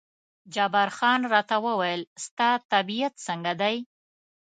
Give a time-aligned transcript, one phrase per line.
[0.53, 3.75] جبار خان راته وویل ستا طبیعت څنګه دی؟